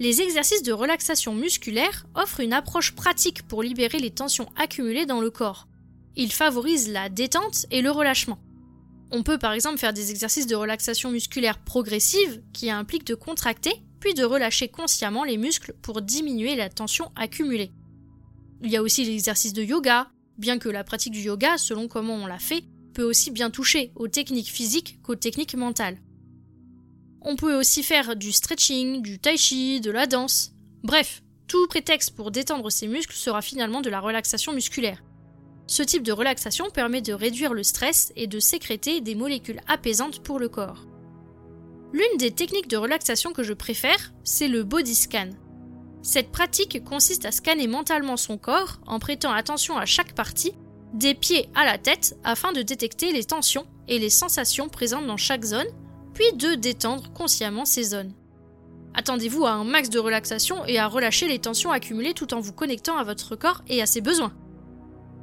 Les 0.00 0.20
exercices 0.20 0.62
de 0.62 0.72
relaxation 0.72 1.34
musculaire 1.34 2.06
offrent 2.14 2.40
une 2.40 2.52
approche 2.52 2.92
pratique 2.92 3.42
pour 3.48 3.62
libérer 3.64 3.98
les 3.98 4.12
tensions 4.12 4.48
accumulées 4.56 5.06
dans 5.06 5.20
le 5.20 5.30
corps. 5.30 5.67
Ils 6.20 6.32
favorisent 6.32 6.90
la 6.90 7.08
détente 7.08 7.66
et 7.70 7.80
le 7.80 7.92
relâchement. 7.92 8.40
On 9.12 9.22
peut 9.22 9.38
par 9.38 9.52
exemple 9.52 9.78
faire 9.78 9.92
des 9.92 10.10
exercices 10.10 10.48
de 10.48 10.56
relaxation 10.56 11.12
musculaire 11.12 11.62
progressive 11.62 12.42
qui 12.52 12.70
impliquent 12.70 13.06
de 13.06 13.14
contracter 13.14 13.72
puis 14.00 14.14
de 14.14 14.24
relâcher 14.24 14.66
consciemment 14.66 15.22
les 15.22 15.36
muscles 15.36 15.74
pour 15.80 16.02
diminuer 16.02 16.56
la 16.56 16.70
tension 16.70 17.12
accumulée. 17.14 17.70
Il 18.62 18.70
y 18.70 18.76
a 18.76 18.82
aussi 18.82 19.04
l'exercice 19.04 19.52
de 19.52 19.62
yoga, 19.62 20.10
bien 20.38 20.58
que 20.58 20.68
la 20.68 20.82
pratique 20.82 21.12
du 21.12 21.20
yoga, 21.20 21.56
selon 21.56 21.86
comment 21.86 22.14
on 22.14 22.26
l'a 22.26 22.40
fait, 22.40 22.64
peut 22.94 23.04
aussi 23.04 23.30
bien 23.30 23.50
toucher 23.50 23.92
aux 23.94 24.08
techniques 24.08 24.50
physiques 24.50 24.98
qu'aux 25.04 25.14
techniques 25.14 25.54
mentales. 25.54 25.98
On 27.22 27.36
peut 27.36 27.56
aussi 27.56 27.84
faire 27.84 28.16
du 28.16 28.32
stretching, 28.32 29.02
du 29.02 29.20
tai 29.20 29.36
chi, 29.36 29.80
de 29.80 29.92
la 29.92 30.06
danse. 30.06 30.52
Bref, 30.82 31.22
tout 31.46 31.68
prétexte 31.68 32.16
pour 32.16 32.32
détendre 32.32 32.72
ses 32.72 32.88
muscles 32.88 33.14
sera 33.14 33.40
finalement 33.40 33.82
de 33.82 33.90
la 33.90 34.00
relaxation 34.00 34.52
musculaire. 34.52 35.00
Ce 35.68 35.82
type 35.82 36.02
de 36.02 36.12
relaxation 36.12 36.70
permet 36.70 37.02
de 37.02 37.12
réduire 37.12 37.52
le 37.52 37.62
stress 37.62 38.10
et 38.16 38.26
de 38.26 38.40
sécréter 38.40 39.02
des 39.02 39.14
molécules 39.14 39.60
apaisantes 39.68 40.20
pour 40.22 40.38
le 40.38 40.48
corps. 40.48 40.86
L'une 41.92 42.16
des 42.18 42.30
techniques 42.30 42.68
de 42.68 42.78
relaxation 42.78 43.32
que 43.32 43.42
je 43.42 43.52
préfère, 43.52 44.12
c'est 44.24 44.48
le 44.48 44.62
body 44.64 44.94
scan. 44.94 45.28
Cette 46.00 46.32
pratique 46.32 46.82
consiste 46.84 47.26
à 47.26 47.32
scanner 47.32 47.66
mentalement 47.66 48.16
son 48.16 48.38
corps 48.38 48.80
en 48.86 48.98
prêtant 48.98 49.30
attention 49.30 49.76
à 49.76 49.84
chaque 49.84 50.14
partie 50.14 50.54
des 50.94 51.14
pieds 51.14 51.50
à 51.54 51.66
la 51.66 51.76
tête 51.76 52.16
afin 52.24 52.52
de 52.52 52.62
détecter 52.62 53.12
les 53.12 53.24
tensions 53.24 53.66
et 53.88 53.98
les 53.98 54.10
sensations 54.10 54.70
présentes 54.70 55.06
dans 55.06 55.18
chaque 55.18 55.44
zone, 55.44 55.66
puis 56.14 56.32
de 56.32 56.54
détendre 56.54 57.12
consciemment 57.12 57.66
ces 57.66 57.82
zones. 57.84 58.14
Attendez-vous 58.94 59.44
à 59.44 59.50
un 59.50 59.64
max 59.64 59.90
de 59.90 59.98
relaxation 59.98 60.64
et 60.64 60.78
à 60.78 60.86
relâcher 60.88 61.28
les 61.28 61.38
tensions 61.38 61.72
accumulées 61.72 62.14
tout 62.14 62.32
en 62.32 62.40
vous 62.40 62.54
connectant 62.54 62.96
à 62.96 63.04
votre 63.04 63.36
corps 63.36 63.62
et 63.68 63.82
à 63.82 63.86
ses 63.86 64.00
besoins. 64.00 64.32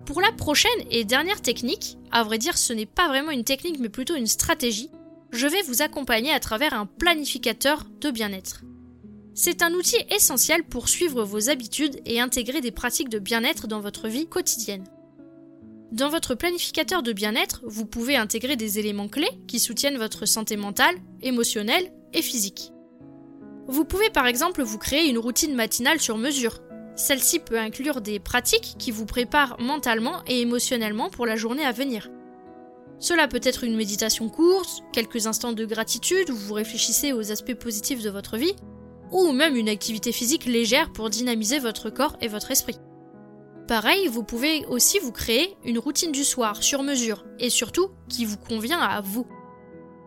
Pour 0.06 0.22
la 0.22 0.32
prochaine 0.32 0.72
et 0.92 1.04
dernière 1.04 1.42
technique, 1.42 1.98
à 2.12 2.24
vrai 2.24 2.38
dire 2.38 2.58
ce 2.58 2.74
n'est 2.74 2.86
pas 2.86 3.08
vraiment 3.08 3.32
une 3.32 3.44
technique 3.44 3.80
mais 3.80 3.90
plutôt 3.90 4.16
une 4.16 4.28
stratégie, 4.28 4.92
je 5.32 5.48
vais 5.48 5.64
vous 5.64 5.82
accompagner 5.82 6.32
à 6.32 6.40
travers 6.40 6.74
un 6.74 6.86
planificateur 6.86 7.86
de 8.02 8.12
bien-être. 8.12 8.62
C'est 9.34 9.64
un 9.64 9.74
outil 9.74 9.98
essentiel 10.16 10.64
pour 10.64 10.90
suivre 10.90 11.24
vos 11.24 11.50
habitudes 11.50 12.00
et 12.06 12.22
intégrer 12.22 12.62
des 12.62 12.72
pratiques 12.72 13.10
de 13.10 13.20
bien-être 13.20 13.68
dans 13.68 13.82
votre 13.82 14.08
vie 14.08 14.28
quotidienne. 14.28 14.86
Dans 15.92 16.10
votre 16.10 16.36
planificateur 16.36 17.02
de 17.04 17.12
bien-être, 17.12 17.62
vous 17.66 17.86
pouvez 17.86 18.16
intégrer 18.16 18.56
des 18.56 18.80
éléments 18.80 19.10
clés 19.10 19.40
qui 19.48 19.60
soutiennent 19.60 19.98
votre 19.98 20.26
santé 20.26 20.56
mentale, 20.56 20.96
émotionnelle 21.22 21.92
et 22.14 22.22
physique. 22.22 22.72
Vous 23.68 23.86
pouvez 23.86 24.12
par 24.12 24.28
exemple 24.28 24.62
vous 24.62 24.78
créer 24.78 25.10
une 25.10 25.18
routine 25.18 25.56
matinale 25.56 26.00
sur 26.00 26.18
mesure. 26.18 26.62
Celle-ci 26.96 27.40
peut 27.40 27.60
inclure 27.60 28.02
des 28.02 28.20
pratiques 28.20 28.76
qui 28.80 28.92
vous 28.92 29.06
préparent 29.06 29.60
mentalement 29.60 30.22
et 30.28 30.42
émotionnellement 30.42 31.10
pour 31.10 31.26
la 31.26 31.36
journée 31.36 31.66
à 31.66 31.72
venir. 31.72 32.10
Cela 33.00 33.28
peut 33.28 33.42
être 33.44 33.66
une 33.66 33.76
méditation 33.76 34.30
courte, 34.30 34.82
quelques 34.94 35.28
instants 35.28 35.52
de 35.52 35.66
gratitude 35.66 36.30
où 36.30 36.36
vous 36.36 36.54
réfléchissez 36.54 37.12
aux 37.12 37.32
aspects 37.32 37.56
positifs 37.56 38.02
de 38.02 38.10
votre 38.10 38.38
vie, 38.38 38.56
ou 39.12 39.32
même 39.32 39.56
une 39.56 39.70
activité 39.70 40.12
physique 40.12 40.46
légère 40.46 40.92
pour 40.94 41.10
dynamiser 41.10 41.60
votre 41.60 41.90
corps 41.90 42.16
et 42.22 42.30
votre 42.30 42.52
esprit. 42.52 42.78
Pareil, 43.68 44.08
vous 44.08 44.24
pouvez 44.24 44.66
aussi 44.68 45.00
vous 45.00 45.12
créer 45.12 45.58
une 45.66 45.80
routine 45.80 46.12
du 46.12 46.24
soir 46.24 46.64
sur 46.64 46.84
mesure 46.84 47.26
et 47.40 47.50
surtout 47.50 47.90
qui 48.08 48.24
vous 48.24 48.38
convient 48.38 48.80
à 48.80 49.02
vous. 49.02 49.28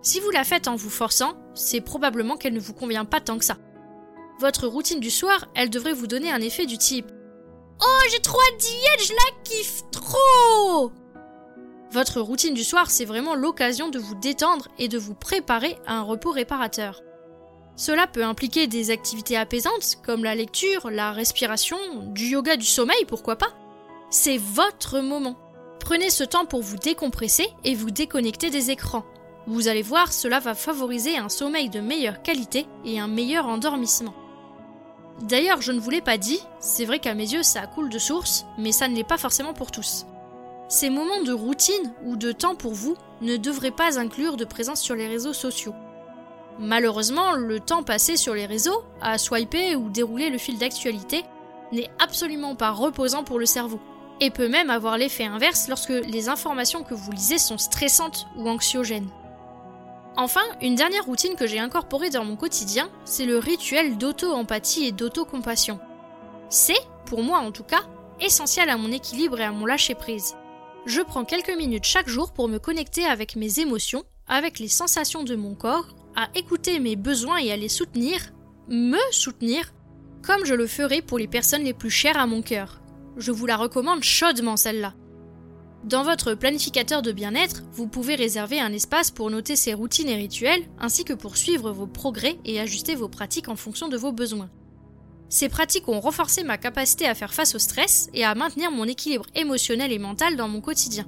Si 0.00 0.20
vous 0.20 0.30
la 0.30 0.44
faites 0.44 0.68
en 0.68 0.76
vous 0.76 0.90
forçant, 0.90 1.36
c'est 1.54 1.80
probablement 1.80 2.36
qu'elle 2.36 2.54
ne 2.54 2.60
vous 2.60 2.72
convient 2.72 3.04
pas 3.04 3.20
tant 3.20 3.36
que 3.36 3.44
ça. 3.44 3.58
Votre 4.40 4.68
routine 4.68 5.00
du 5.00 5.10
soir, 5.10 5.46
elle 5.56 5.68
devrait 5.68 5.94
vous 5.94 6.06
donner 6.06 6.30
un 6.30 6.40
effet 6.40 6.64
du 6.64 6.78
type 6.78 7.10
Oh, 7.80 8.00
j'ai 8.10 8.20
trop 8.20 8.38
hâte 8.38 8.60
d'y 8.60 9.04
je 9.04 9.12
la 9.12 9.42
kiffe 9.42 9.82
trop 9.90 10.92
Votre 11.90 12.20
routine 12.20 12.54
du 12.54 12.62
soir, 12.62 12.88
c'est 12.88 13.04
vraiment 13.04 13.34
l'occasion 13.34 13.88
de 13.88 13.98
vous 13.98 14.14
détendre 14.14 14.68
et 14.78 14.86
de 14.86 14.96
vous 14.96 15.14
préparer 15.14 15.76
à 15.86 15.94
un 15.94 16.02
repos 16.02 16.30
réparateur. 16.30 17.02
Cela 17.74 18.06
peut 18.06 18.22
impliquer 18.22 18.68
des 18.68 18.90
activités 18.90 19.36
apaisantes 19.36 19.96
comme 20.04 20.22
la 20.22 20.36
lecture, 20.36 20.88
la 20.90 21.10
respiration, 21.10 21.78
du 22.06 22.26
yoga 22.26 22.56
du 22.56 22.66
sommeil, 22.66 23.04
pourquoi 23.08 23.36
pas. 23.36 23.54
C'est 24.10 24.38
votre 24.38 25.00
moment. 25.00 25.36
Prenez 25.80 26.10
ce 26.10 26.24
temps 26.24 26.46
pour 26.46 26.62
vous 26.62 26.76
décompresser 26.76 27.48
et 27.64 27.74
vous 27.74 27.90
déconnecter 27.90 28.50
des 28.50 28.70
écrans. 28.70 29.04
Vous 29.48 29.66
allez 29.66 29.82
voir, 29.82 30.12
cela 30.12 30.38
va 30.38 30.54
favoriser 30.54 31.16
un 31.16 31.28
sommeil 31.28 31.70
de 31.70 31.80
meilleure 31.80 32.22
qualité 32.22 32.66
et 32.84 33.00
un 33.00 33.08
meilleur 33.08 33.46
endormissement. 33.46 34.14
D'ailleurs, 35.22 35.60
je 35.60 35.72
ne 35.72 35.80
vous 35.80 35.90
l'ai 35.90 36.00
pas 36.00 36.16
dit, 36.16 36.40
c'est 36.60 36.84
vrai 36.84 37.00
qu'à 37.00 37.14
mes 37.14 37.32
yeux 37.32 37.42
ça 37.42 37.66
coule 37.66 37.88
de 37.88 37.98
source, 37.98 38.46
mais 38.56 38.72
ça 38.72 38.88
ne 38.88 38.94
l'est 38.94 39.04
pas 39.04 39.18
forcément 39.18 39.52
pour 39.52 39.72
tous. 39.72 40.06
Ces 40.68 40.90
moments 40.90 41.22
de 41.22 41.32
routine 41.32 41.92
ou 42.04 42.16
de 42.16 42.30
temps 42.30 42.54
pour 42.54 42.72
vous 42.72 42.96
ne 43.20 43.36
devraient 43.36 43.70
pas 43.70 43.98
inclure 43.98 44.36
de 44.36 44.44
présence 44.44 44.80
sur 44.80 44.94
les 44.94 45.08
réseaux 45.08 45.32
sociaux. 45.32 45.74
Malheureusement, 46.60 47.32
le 47.32 47.58
temps 47.58 47.82
passé 47.82 48.16
sur 48.16 48.34
les 48.34 48.46
réseaux, 48.46 48.82
à 49.00 49.18
swiper 49.18 49.76
ou 49.76 49.90
dérouler 49.90 50.30
le 50.30 50.38
fil 50.38 50.58
d'actualité, 50.58 51.24
n'est 51.72 51.90
absolument 51.98 52.54
pas 52.54 52.70
reposant 52.70 53.24
pour 53.24 53.38
le 53.38 53.46
cerveau, 53.46 53.80
et 54.20 54.30
peut 54.30 54.48
même 54.48 54.70
avoir 54.70 54.98
l'effet 54.98 55.24
inverse 55.24 55.68
lorsque 55.68 55.90
les 55.90 56.28
informations 56.28 56.82
que 56.82 56.94
vous 56.94 57.12
lisez 57.12 57.38
sont 57.38 57.58
stressantes 57.58 58.26
ou 58.36 58.48
anxiogènes. 58.48 59.08
Enfin, 60.20 60.42
une 60.60 60.74
dernière 60.74 61.04
routine 61.04 61.36
que 61.36 61.46
j'ai 61.46 61.60
incorporée 61.60 62.10
dans 62.10 62.24
mon 62.24 62.34
quotidien, 62.34 62.90
c'est 63.04 63.24
le 63.24 63.38
rituel 63.38 63.98
d'auto-empathie 63.98 64.84
et 64.84 64.90
d'auto-compassion. 64.90 65.78
C'est, 66.48 66.80
pour 67.06 67.22
moi 67.22 67.38
en 67.38 67.52
tout 67.52 67.62
cas, 67.62 67.82
essentiel 68.20 68.68
à 68.68 68.76
mon 68.76 68.90
équilibre 68.90 69.38
et 69.38 69.44
à 69.44 69.52
mon 69.52 69.64
lâcher-prise. 69.64 70.34
Je 70.86 71.02
prends 71.02 71.24
quelques 71.24 71.56
minutes 71.56 71.84
chaque 71.84 72.08
jour 72.08 72.32
pour 72.32 72.48
me 72.48 72.58
connecter 72.58 73.04
avec 73.04 73.36
mes 73.36 73.60
émotions, 73.60 74.02
avec 74.26 74.58
les 74.58 74.66
sensations 74.66 75.22
de 75.22 75.36
mon 75.36 75.54
corps 75.54 75.86
à 76.16 76.26
écouter 76.34 76.80
mes 76.80 76.96
besoins 76.96 77.38
et 77.38 77.52
à 77.52 77.56
les 77.56 77.68
soutenir, 77.68 78.18
me 78.66 78.98
soutenir, 79.12 79.72
comme 80.26 80.44
je 80.44 80.54
le 80.54 80.66
ferai 80.66 81.00
pour 81.00 81.20
les 81.20 81.28
personnes 81.28 81.62
les 81.62 81.74
plus 81.74 81.90
chères 81.90 82.18
à 82.18 82.26
mon 82.26 82.42
cœur. 82.42 82.80
Je 83.18 83.30
vous 83.30 83.46
la 83.46 83.56
recommande 83.56 84.02
chaudement 84.02 84.56
celle-là. 84.56 84.94
Dans 85.84 86.02
votre 86.02 86.34
planificateur 86.34 87.02
de 87.02 87.12
bien-être, 87.12 87.62
vous 87.72 87.86
pouvez 87.86 88.16
réserver 88.16 88.58
un 88.58 88.72
espace 88.72 89.12
pour 89.12 89.30
noter 89.30 89.54
ces 89.54 89.74
routines 89.74 90.08
et 90.08 90.16
rituels, 90.16 90.64
ainsi 90.80 91.04
que 91.04 91.12
pour 91.12 91.36
suivre 91.36 91.70
vos 91.70 91.86
progrès 91.86 92.38
et 92.44 92.58
ajuster 92.58 92.96
vos 92.96 93.08
pratiques 93.08 93.48
en 93.48 93.56
fonction 93.56 93.88
de 93.88 93.96
vos 93.96 94.12
besoins. 94.12 94.50
Ces 95.28 95.48
pratiques 95.48 95.88
ont 95.88 96.00
renforcé 96.00 96.42
ma 96.42 96.58
capacité 96.58 97.06
à 97.06 97.14
faire 97.14 97.32
face 97.32 97.54
au 97.54 97.58
stress 97.58 98.08
et 98.12 98.24
à 98.24 98.34
maintenir 98.34 98.72
mon 98.72 98.84
équilibre 98.84 99.26
émotionnel 99.34 99.92
et 99.92 99.98
mental 99.98 100.36
dans 100.36 100.48
mon 100.48 100.60
quotidien. 100.60 101.06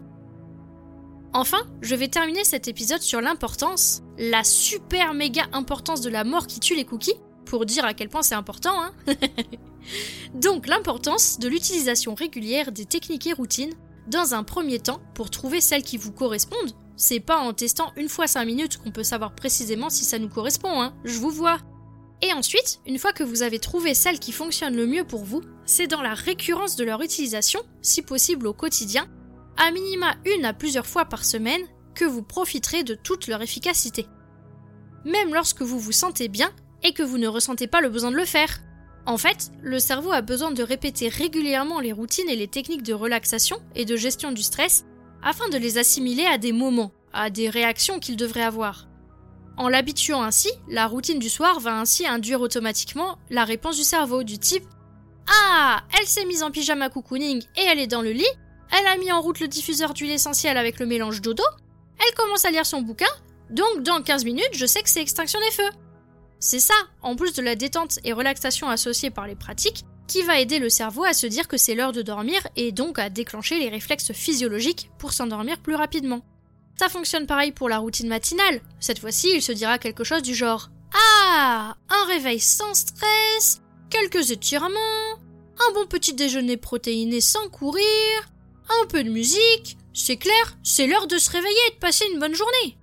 Enfin, 1.33 1.63
je 1.81 1.95
vais 1.95 2.09
terminer 2.09 2.45
cet 2.45 2.69
épisode 2.69 3.01
sur 3.01 3.21
l'importance, 3.21 4.03
la 4.19 4.45
super 4.45 5.15
méga 5.15 5.45
importance 5.53 6.01
de 6.01 6.11
la 6.11 6.25
mort 6.25 6.47
qui 6.47 6.61
tue 6.61 6.77
les 6.77 6.85
cookies, 6.85 7.15
pour 7.45 7.67
dire 7.67 7.85
à 7.85 7.95
quel 7.95 8.09
point 8.09 8.23
c'est 8.23 8.35
important, 8.35 8.75
hein 8.81 8.93
Donc 10.35 10.69
l'importance 10.69 11.39
de 11.39 11.49
l'utilisation 11.49 12.15
régulière 12.15 12.73
des 12.73 12.85
techniques 12.85 13.27
et 13.27 13.33
routines, 13.33 13.75
dans 14.09 14.35
un 14.35 14.43
premier 14.43 14.79
temps, 14.79 15.01
pour 15.15 15.31
trouver 15.31 15.61
celles 15.61 15.83
qui 15.83 15.97
vous 15.97 16.13
correspondent. 16.13 16.75
C'est 16.97 17.21
pas 17.21 17.39
en 17.39 17.53
testant 17.53 17.93
une 17.97 18.09
fois 18.09 18.27
5 18.27 18.45
minutes 18.45 18.79
qu'on 18.79 18.91
peut 18.91 19.03
savoir 19.03 19.35
précisément 19.35 19.91
si 19.91 20.05
ça 20.05 20.19
nous 20.19 20.29
correspond, 20.29 20.83
hein, 20.83 20.95
je 21.05 21.19
vous 21.19 21.31
vois. 21.31 21.59
Et 22.23 22.33
ensuite, 22.33 22.81
une 22.87 22.99
fois 22.99 23.13
que 23.13 23.25
vous 23.25 23.43
avez 23.43 23.59
trouvé 23.59 23.95
celles 23.95 24.19
qui 24.19 24.33
fonctionnent 24.33 24.77
le 24.77 24.87
mieux 24.87 25.05
pour 25.05 25.25
vous, 25.25 25.41
c'est 25.65 25.87
dans 25.87 26.03
la 26.03 26.15
récurrence 26.15 26.77
de 26.77 26.85
leur 26.85 27.01
utilisation, 27.01 27.61
si 27.81 28.03
possible 28.03 28.47
au 28.47 28.53
quotidien, 28.53 29.09
à 29.57 29.71
minima 29.71 30.17
une 30.27 30.45
à 30.45 30.53
plusieurs 30.53 30.87
fois 30.87 31.07
par 31.07 31.25
semaine, 31.25 31.63
que 31.95 32.05
vous 32.05 32.23
profiterez 32.23 32.83
de 32.83 32.95
toute 32.95 33.27
leur 33.27 33.43
efficacité. 33.43 34.07
Même 35.05 35.33
lorsque 35.33 35.63
vous 35.63 35.79
vous 35.79 35.93
sentez 35.93 36.29
bien 36.29 36.51
et 36.83 36.93
que 36.93 37.03
vous 37.03 37.19
ne 37.19 37.29
ressentez 37.29 37.67
pas 37.67 37.81
le 37.81 37.89
besoin 37.89 38.11
de 38.11 38.17
le 38.17 38.25
faire. 38.25 38.61
En 39.07 39.17
fait, 39.17 39.51
le 39.63 39.79
cerveau 39.79 40.13
a 40.13 40.21
besoin 40.21 40.51
de 40.51 40.63
répéter 40.63 41.09
régulièrement 41.09 41.81
les 41.81 41.93
routines 41.93 42.29
et 42.29 42.37
les 42.37 42.49
techniques 42.49 42.83
de 42.83 42.95
relaxation 42.95 43.61
et 43.75 43.85
de 43.85 43.97
gestion 43.97 44.33
du 44.33 44.43
stress 44.43 44.85
afin 45.23 45.49
de 45.49 45.59
les 45.59 45.79
assimiler 45.79 46.25
à 46.27 46.39
des 46.39 46.53
moments, 46.53 46.93
à 47.13 47.31
des 47.31 47.49
réactions 47.49 47.99
qu'il 47.99 48.17
devrait 48.17 48.43
avoir. 48.43 48.87
En 49.57 49.69
l'habituant 49.69 50.23
ainsi, 50.23 50.51
la 50.69 50.87
routine 50.87 51.19
du 51.19 51.29
soir 51.29 51.61
va 51.61 51.79
ainsi 51.79 52.07
induire 52.07 52.41
automatiquement 52.41 53.19
la 53.29 53.45
réponse 53.45 53.77
du 53.77 53.85
cerveau 53.85 54.23
du 54.23 54.39
type 54.39 54.65
Ah, 55.29 55.83
elle 55.99 56.07
s'est 56.07 56.25
mise 56.25 56.43
en 56.43 56.51
pyjama 56.51 56.89
cocooning 56.89 57.43
et 57.57 57.63
elle 57.71 57.79
est 57.79 57.87
dans 57.87 58.03
le 58.03 58.13
lit, 58.13 58.25
elle 58.71 58.87
a 58.87 58.97
mis 58.97 59.13
en 59.13 59.21
route 59.21 59.41
le 59.41 59.49
diffuseur 59.49 59.93
d'huile 59.93 60.13
essentielle 60.13 60.57
avec 60.57 60.79
le 60.79 60.87
mélange 60.87 61.21
dodo, 61.21 61.45
elle 61.99 62.15
commence 62.15 62.45
à 62.45 62.51
lire 62.51 62.65
son 62.65 62.83
bouquin, 62.83 63.11
donc 63.51 63.83
dans 63.83 64.03
15 64.03 64.25
minutes, 64.25 64.51
je 64.53 64.65
sais 64.65 64.83
que 64.83 64.89
c'est 64.89 65.03
extinction 65.03 65.39
des 65.41 65.55
feux. 65.55 65.71
C'est 66.41 66.59
ça, 66.59 66.75
en 67.03 67.17
plus 67.17 67.35
de 67.35 67.43
la 67.43 67.55
détente 67.55 67.99
et 68.03 68.15
relaxation 68.15 68.69
associée 68.69 69.11
par 69.11 69.27
les 69.27 69.37
pratiques, 69.37 69.85
qui 70.07 70.23
va 70.23 70.41
aider 70.41 70.59
le 70.59 70.71
cerveau 70.71 71.05
à 71.05 71.13
se 71.13 71.27
dire 71.27 71.47
que 71.47 71.59
c'est 71.59 71.75
l'heure 71.75 71.93
de 71.93 72.03
dormir 72.03 72.41
et 72.57 72.73
donc 72.73 72.99
à 72.99 73.11
déclencher 73.11 73.59
les 73.59 73.69
réflexes 73.69 74.13
physiologiques 74.13 74.91
pour 74.99 75.13
s'endormir 75.13 75.61
plus 75.61 75.75
rapidement. 75.75 76.23
Ça 76.79 76.89
fonctionne 76.89 77.27
pareil 77.27 77.53
pour 77.53 77.69
la 77.69 77.79
routine 77.79 78.09
matinale. 78.09 78.63
Cette 78.81 78.99
fois-ci, 78.99 79.31
il 79.35 79.43
se 79.43 79.53
dira 79.53 79.79
quelque 79.79 80.03
chose 80.03 80.23
du 80.23 80.35
genre 80.35 80.71
Ah 80.95 81.77
Un 81.91 82.07
réveil 82.07 82.41
sans 82.41 82.75
stress, 82.75 83.61
quelques 83.91 84.31
étirements, 84.31 85.13
un 85.69 85.73
bon 85.75 85.87
petit 85.87 86.15
déjeuner 86.15 86.57
protéiné 86.57 87.21
sans 87.21 87.49
courir, 87.51 87.85
un 88.83 88.87
peu 88.87 89.05
de 89.05 89.11
musique, 89.11 89.77
c'est 89.93 90.17
clair, 90.17 90.57
c'est 90.63 90.87
l'heure 90.87 91.07
de 91.07 91.19
se 91.19 91.31
réveiller 91.31 91.69
et 91.69 91.75
de 91.75 91.81
passer 91.81 92.07
une 92.13 92.19
bonne 92.19 92.35
journée. 92.35 92.79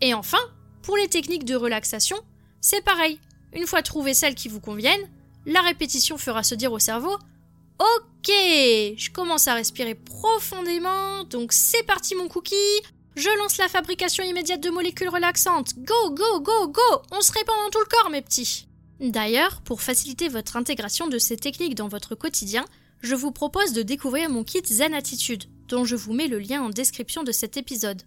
Et 0.00 0.12
enfin, 0.12 0.40
pour 0.82 0.96
les 0.96 1.08
techniques 1.08 1.44
de 1.44 1.54
relaxation, 1.54 2.16
c'est 2.64 2.80
pareil. 2.80 3.20
Une 3.52 3.66
fois 3.66 3.82
trouvées 3.82 4.14
celles 4.14 4.34
qui 4.34 4.48
vous 4.48 4.58
conviennent, 4.58 5.06
la 5.44 5.60
répétition 5.60 6.16
fera 6.16 6.42
se 6.42 6.54
dire 6.54 6.72
au 6.72 6.78
cerveau 6.78 7.14
Ok, 7.78 8.30
je 8.30 9.10
commence 9.10 9.48
à 9.48 9.54
respirer 9.54 9.94
profondément, 9.94 11.24
donc 11.24 11.52
c'est 11.52 11.82
parti 11.82 12.14
mon 12.14 12.26
cookie, 12.26 12.54
je 13.16 13.28
lance 13.38 13.58
la 13.58 13.68
fabrication 13.68 14.24
immédiate 14.24 14.62
de 14.62 14.70
molécules 14.70 15.10
relaxantes. 15.10 15.74
Go, 15.76 16.10
go, 16.12 16.40
go, 16.40 16.68
go 16.68 17.02
On 17.10 17.20
se 17.20 17.32
répand 17.32 17.54
dans 17.64 17.70
tout 17.70 17.80
le 17.80 17.96
corps, 17.98 18.08
mes 18.08 18.22
petits 18.22 18.66
D'ailleurs, 18.98 19.60
pour 19.60 19.82
faciliter 19.82 20.28
votre 20.28 20.56
intégration 20.56 21.06
de 21.06 21.18
ces 21.18 21.36
techniques 21.36 21.74
dans 21.74 21.88
votre 21.88 22.14
quotidien, 22.14 22.64
je 23.02 23.14
vous 23.14 23.30
propose 23.30 23.74
de 23.74 23.82
découvrir 23.82 24.30
mon 24.30 24.42
kit 24.42 24.62
Zen 24.64 24.94
Attitude, 24.94 25.44
dont 25.68 25.84
je 25.84 25.96
vous 25.96 26.14
mets 26.14 26.28
le 26.28 26.38
lien 26.38 26.62
en 26.62 26.70
description 26.70 27.24
de 27.24 27.32
cet 27.32 27.58
épisode. 27.58 28.04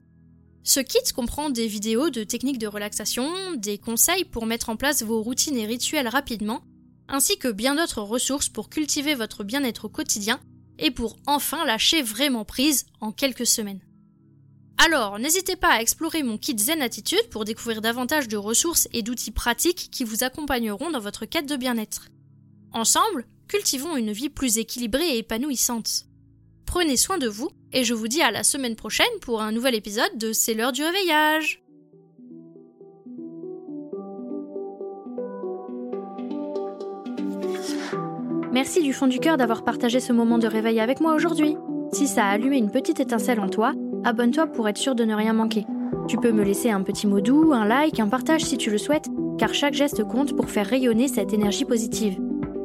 Ce 0.68 0.82
kit 0.82 1.00
comprend 1.16 1.50
des 1.50 1.66
vidéos 1.66 2.10
de 2.10 2.26
techniques 2.26 2.58
de 2.58 2.68
relaxation, 2.68 3.32
des 3.56 3.78
conseils 3.78 4.26
pour 4.26 4.46
mettre 4.46 4.68
en 4.68 4.76
place 4.76 5.02
vos 5.02 5.22
routines 5.22 5.56
et 5.56 5.66
rituels 5.66 6.10
rapidement, 6.10 6.62
ainsi 7.08 7.38
que 7.38 7.48
bien 7.48 7.76
d'autres 7.76 8.02
ressources 8.02 8.50
pour 8.50 8.70
cultiver 8.70 9.16
votre 9.16 9.46
bien-être 9.46 9.86
au 9.86 9.90
quotidien 9.90 10.42
et 10.78 10.92
pour 10.92 11.16
enfin 11.26 11.64
lâcher 11.66 12.02
vraiment 12.02 12.44
prise 12.44 12.86
en 13.00 13.14
quelques 13.14 13.48
semaines. 13.48 13.80
Alors, 14.78 15.20
n'hésitez 15.20 15.56
pas 15.56 15.70
à 15.70 15.82
explorer 15.82 16.22
mon 16.22 16.38
kit 16.38 16.60
Zen 16.60 16.82
Attitude 16.82 17.30
pour 17.32 17.46
découvrir 17.46 17.80
davantage 17.82 18.28
de 18.28 18.36
ressources 18.36 18.90
et 18.92 19.04
d'outils 19.04 19.32
pratiques 19.32 19.88
qui 19.90 20.04
vous 20.04 20.26
accompagneront 20.26 20.92
dans 20.92 21.00
votre 21.00 21.26
quête 21.26 21.48
de 21.48 21.56
bien-être. 21.56 22.10
Ensemble, 22.74 23.26
cultivons 23.48 23.96
une 23.96 24.12
vie 24.12 24.30
plus 24.30 24.58
équilibrée 24.58 25.16
et 25.16 25.20
épanouissante. 25.20 26.04
Prenez 26.66 26.98
soin 26.98 27.18
de 27.18 27.30
vous 27.30 27.52
et 27.74 27.84
je 27.84 27.94
vous 27.94 28.08
dis 28.08 28.22
à 28.22 28.32
la 28.32 28.44
semaine 28.44 28.76
prochaine 28.76 29.06
pour 29.22 29.42
un 29.42 29.52
nouvel 29.52 29.76
épisode 29.76 30.18
de 30.18 30.34
C'est 30.34 30.54
l'heure 30.54 30.72
du 30.72 30.84
réveillage. 30.84 31.62
Merci 38.52 38.82
du 38.82 38.92
fond 38.92 39.08
du 39.08 39.20
cœur 39.20 39.38
d'avoir 39.38 39.64
partagé 39.64 40.00
ce 40.00 40.14
moment 40.14 40.40
de 40.40 40.48
réveil 40.48 40.80
avec 40.80 41.00
moi 41.00 41.14
aujourd'hui. 41.14 41.56
Si 41.94 42.08
ça 42.08 42.26
a 42.26 42.32
allumé 42.32 42.58
une 42.58 42.72
petite 42.72 43.00
étincelle 43.00 43.40
en 43.40 43.50
toi, 43.50 43.74
abonne-toi 44.04 44.48
pour 44.48 44.68
être 44.68 44.78
sûr 44.78 44.96
de 44.96 45.04
ne 45.04 45.14
rien 45.14 45.34
manquer. 45.34 45.66
Tu 46.08 46.18
peux 46.18 46.32
me 46.32 46.44
laisser 46.44 46.72
un 46.72 46.82
petit 46.82 47.06
mot 47.06 47.22
doux, 47.22 47.54
un 47.54 47.66
like, 47.66 48.00
un 48.00 48.08
partage 48.08 48.44
si 48.44 48.58
tu 48.58 48.72
le 48.72 48.78
souhaites, 48.78 49.10
car 49.38 49.54
chaque 49.54 49.74
geste 49.74 50.04
compte 50.06 50.36
pour 50.36 50.50
faire 50.50 50.66
rayonner 50.66 51.08
cette 51.08 51.34
énergie 51.34 51.66
positive. 51.66 52.18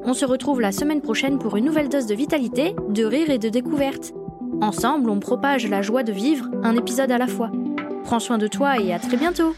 On 0.05 0.15
se 0.15 0.25
retrouve 0.25 0.61
la 0.61 0.73
semaine 0.73 1.03
prochaine 1.03 1.39
pour 1.39 1.57
une 1.57 1.65
nouvelle 1.65 1.89
dose 1.89 2.07
de 2.07 2.15
vitalité, 2.15 2.75
de 2.89 3.05
rire 3.05 3.31
et 3.31 3.39
de 3.39 3.49
découverte. 3.49 4.13
Ensemble, 4.63 5.11
on 5.11 5.19
propage 5.19 5.69
la 5.69 5.83
joie 5.83 6.05
de 6.05 6.13
vivre, 6.13 6.49
un 6.63 6.77
épisode 6.77 7.11
à 7.11 7.19
la 7.19 7.27
fois. 7.27 7.51
Prends 8.05 8.21
soin 8.21 8.39
de 8.39 8.47
toi 8.47 8.79
et 8.79 8.93
à 8.93 9.01
très 9.01 9.17
bientôt 9.17 9.57